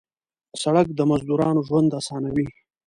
سړک 0.61 0.87
د 0.93 0.99
مزدورانو 1.09 1.61
ژوند 1.67 1.89
اسانوي. 1.99 2.47